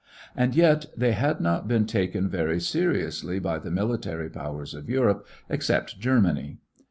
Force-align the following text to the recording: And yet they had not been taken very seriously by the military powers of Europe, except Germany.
And 0.35 0.55
yet 0.55 0.87
they 0.97 1.11
had 1.11 1.39
not 1.41 1.67
been 1.67 1.85
taken 1.85 2.27
very 2.27 2.59
seriously 2.59 3.37
by 3.37 3.59
the 3.59 3.69
military 3.69 4.31
powers 4.31 4.73
of 4.73 4.89
Europe, 4.89 5.27
except 5.47 5.99
Germany. 5.99 6.57